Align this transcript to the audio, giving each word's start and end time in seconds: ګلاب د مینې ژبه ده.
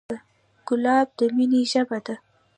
ګلاب 0.67 1.07
د 1.17 1.19
مینې 1.35 1.61
ژبه 1.71 1.97
ده. 2.05 2.15